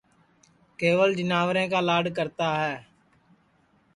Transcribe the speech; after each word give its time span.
کیول 0.79 1.11
جیناورے 1.17 1.65
کا 1.71 1.79
لاڈؔ 1.87 2.05
کرتا 2.17 2.49
ہے 2.61 2.75